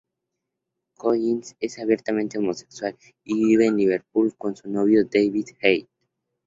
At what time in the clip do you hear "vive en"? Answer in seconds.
3.35-3.77